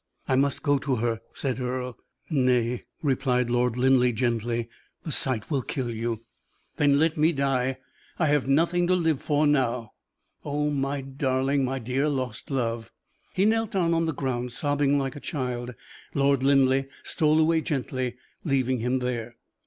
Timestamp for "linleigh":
3.77-4.13, 16.41-16.85